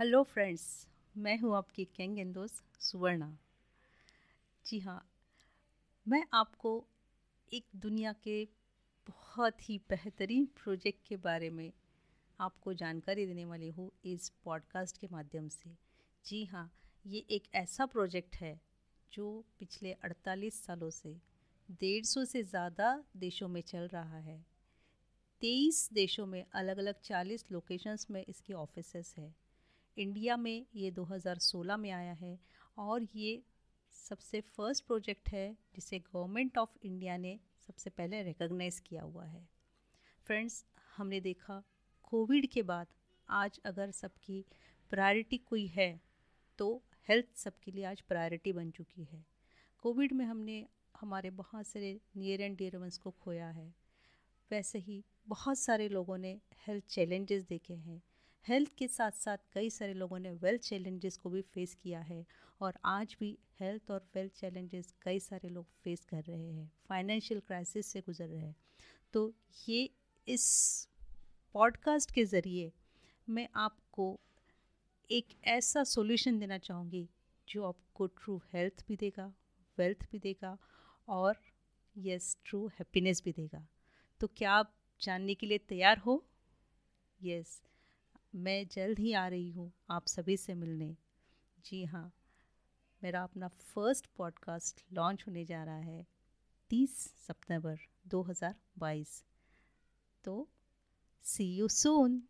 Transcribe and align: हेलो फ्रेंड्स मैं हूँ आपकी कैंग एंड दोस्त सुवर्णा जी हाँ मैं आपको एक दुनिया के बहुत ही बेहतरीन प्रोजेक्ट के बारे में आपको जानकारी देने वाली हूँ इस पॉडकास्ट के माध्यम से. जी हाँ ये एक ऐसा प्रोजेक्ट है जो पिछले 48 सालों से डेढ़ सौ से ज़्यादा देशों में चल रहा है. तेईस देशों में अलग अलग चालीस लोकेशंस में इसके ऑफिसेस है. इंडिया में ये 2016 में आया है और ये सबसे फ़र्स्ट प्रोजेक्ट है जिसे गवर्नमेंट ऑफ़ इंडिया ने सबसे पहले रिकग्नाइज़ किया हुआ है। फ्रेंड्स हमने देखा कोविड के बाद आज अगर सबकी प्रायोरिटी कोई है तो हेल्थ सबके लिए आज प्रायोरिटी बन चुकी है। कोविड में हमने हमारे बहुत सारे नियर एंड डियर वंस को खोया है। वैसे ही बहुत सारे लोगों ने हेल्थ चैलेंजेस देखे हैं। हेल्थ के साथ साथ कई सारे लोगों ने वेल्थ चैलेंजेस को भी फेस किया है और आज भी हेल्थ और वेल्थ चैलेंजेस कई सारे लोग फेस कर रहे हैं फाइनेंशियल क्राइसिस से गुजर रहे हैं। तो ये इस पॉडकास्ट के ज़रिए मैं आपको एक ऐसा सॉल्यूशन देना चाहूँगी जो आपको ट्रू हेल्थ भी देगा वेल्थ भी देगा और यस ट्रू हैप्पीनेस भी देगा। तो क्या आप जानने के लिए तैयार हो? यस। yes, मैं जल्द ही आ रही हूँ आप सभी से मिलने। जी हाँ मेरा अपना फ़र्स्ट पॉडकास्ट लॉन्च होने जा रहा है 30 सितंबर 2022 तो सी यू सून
हेलो 0.00 0.22
फ्रेंड्स 0.22 0.86
मैं 1.16 1.38
हूँ 1.38 1.56
आपकी 1.56 1.84
कैंग 1.84 2.18
एंड 2.18 2.34
दोस्त 2.34 2.80
सुवर्णा 2.80 3.38
जी 4.66 4.78
हाँ 4.78 5.10
मैं 6.08 6.24
आपको 6.32 6.84
एक 7.52 7.64
दुनिया 7.76 8.12
के 8.12 8.48
बहुत 9.08 9.70
ही 9.70 9.78
बेहतरीन 9.78 10.46
प्रोजेक्ट 10.46 11.08
के 11.08 11.16
बारे 11.16 11.50
में 11.50 11.72
आपको 12.40 12.74
जानकारी 12.74 13.26
देने 13.26 13.44
वाली 13.44 13.70
हूँ 13.70 13.90
इस 14.04 14.28
पॉडकास्ट 14.44 14.98
के 14.98 15.08
माध्यम 15.12 15.48
से. 15.48 15.70
जी 16.26 16.44
हाँ 16.44 16.72
ये 17.06 17.24
एक 17.30 17.42
ऐसा 17.54 17.86
प्रोजेक्ट 17.86 18.36
है 18.36 18.60
जो 19.12 19.44
पिछले 19.58 19.96
48 20.04 20.50
सालों 20.50 20.90
से 20.90 21.16
डेढ़ 21.70 22.04
सौ 22.04 22.24
से 22.24 22.42
ज़्यादा 22.42 23.04
देशों 23.16 23.48
में 23.48 23.60
चल 23.60 23.88
रहा 23.88 24.18
है. 24.18 24.46
तेईस 25.40 25.90
देशों 25.92 26.26
में 26.26 26.44
अलग 26.54 26.78
अलग 26.78 27.00
चालीस 27.00 27.46
लोकेशंस 27.52 28.06
में 28.10 28.24
इसके 28.28 28.52
ऑफिसेस 28.52 29.14
है. 29.18 29.47
इंडिया 29.98 30.36
में 30.36 30.66
ये 30.74 30.90
2016 30.90 31.76
में 31.76 31.90
आया 31.90 32.12
है 32.12 32.38
और 32.78 33.06
ये 33.14 33.42
सबसे 33.92 34.40
फ़र्स्ट 34.40 34.84
प्रोजेक्ट 34.84 35.28
है 35.28 35.56
जिसे 35.74 35.98
गवर्नमेंट 35.98 36.58
ऑफ़ 36.58 36.76
इंडिया 36.82 37.16
ने 37.16 37.40
सबसे 37.66 37.90
पहले 37.90 38.22
रिकग्नाइज़ 38.22 38.80
किया 38.82 39.02
हुआ 39.02 39.24
है। 39.24 39.48
फ्रेंड्स 40.26 40.64
हमने 40.96 41.20
देखा 41.20 41.62
कोविड 42.02 42.46
के 42.46 42.62
बाद 42.62 42.86
आज 43.28 43.60
अगर 43.64 43.90
सबकी 43.90 44.44
प्रायोरिटी 44.90 45.36
कोई 45.36 45.66
है 45.66 46.00
तो 46.58 46.82
हेल्थ 47.08 47.36
सबके 47.36 47.70
लिए 47.70 47.84
आज 47.84 48.00
प्रायोरिटी 48.00 48.52
बन 48.52 48.70
चुकी 48.70 49.04
है। 49.04 49.24
कोविड 49.78 50.12
में 50.12 50.24
हमने 50.24 50.66
हमारे 51.00 51.30
बहुत 51.30 51.66
सारे 51.66 52.00
नियर 52.16 52.40
एंड 52.40 52.56
डियर 52.56 52.76
वंस 52.76 52.98
को 52.98 53.10
खोया 53.10 53.48
है। 53.48 53.74
वैसे 54.50 54.78
ही 54.78 55.04
बहुत 55.28 55.58
सारे 55.58 55.88
लोगों 55.88 56.18
ने 56.18 56.40
हेल्थ 56.66 56.84
चैलेंजेस 56.84 57.42
देखे 57.42 57.74
हैं। 57.74 58.02
हेल्थ 58.46 58.74
के 58.78 58.88
साथ 58.88 59.10
साथ 59.10 59.38
कई 59.52 59.70
सारे 59.70 59.94
लोगों 59.94 60.18
ने 60.18 60.32
वेल्थ 60.32 60.62
चैलेंजेस 60.62 61.16
को 61.16 61.30
भी 61.30 61.42
फेस 61.42 61.74
किया 61.74 62.00
है 62.00 62.26
और 62.60 62.78
आज 62.84 63.16
भी 63.20 63.38
हेल्थ 63.60 63.90
और 63.90 64.08
वेल्थ 64.14 64.32
चैलेंजेस 64.32 64.94
कई 65.02 65.20
सारे 65.20 65.48
लोग 65.48 65.66
फेस 65.84 66.04
कर 66.04 66.22
रहे 66.22 66.52
हैं 66.52 66.72
फाइनेंशियल 66.88 67.40
क्राइसिस 67.40 67.86
से 67.86 68.00
गुजर 68.00 68.28
रहे 68.28 68.40
हैं। 68.40 68.56
तो 69.12 69.34
ये 69.68 69.90
इस 70.28 70.88
पॉडकास्ट 71.52 72.10
के 72.10 72.24
ज़रिए 72.24 72.72
मैं 73.28 73.48
आपको 73.54 74.20
एक 75.10 75.28
ऐसा 75.44 75.84
सॉल्यूशन 75.84 76.38
देना 76.38 76.58
चाहूँगी 76.58 77.08
जो 77.48 77.64
आपको 77.64 78.06
ट्रू 78.06 78.42
हेल्थ 78.52 78.84
भी 78.88 78.96
देगा 78.96 79.32
वेल्थ 79.78 80.06
भी 80.12 80.18
देगा 80.18 80.58
और 81.08 81.36
यस 81.96 82.38
ट्रू 82.44 82.66
हैप्पीनेस 82.68 83.22
भी 83.24 83.32
देगा। 83.32 83.68
तो 84.20 84.26
क्या 84.26 84.52
आप 84.52 84.74
जानने 85.00 85.34
के 85.34 85.46
लिए 85.46 85.58
तैयार 85.58 85.98
हो? 85.98 86.24
यस। 87.22 87.62
yes, 87.62 87.77
मैं 88.34 88.68
जल्द 88.68 88.98
ही 88.98 89.12
आ 89.12 89.28
रही 89.28 89.50
हूँ 89.50 89.72
आप 89.90 90.06
सभी 90.06 90.36
से 90.36 90.54
मिलने। 90.54 90.96
जी 91.64 91.84
हाँ 91.84 92.12
मेरा 93.02 93.22
अपना 93.22 93.48
फ़र्स्ट 93.48 94.06
पॉडकास्ट 94.16 94.84
लॉन्च 94.92 95.24
होने 95.26 95.44
जा 95.44 95.64
रहा 95.64 95.76
है 95.76 96.06
30 96.70 96.88
सितंबर 96.88 97.78
2022 98.14 99.24
तो 100.24 100.48
सी 101.22 101.56
यू 101.56 101.68
सून 101.68 102.22